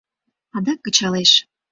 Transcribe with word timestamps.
Адак 0.55 0.79
кычалеш. 0.83 1.31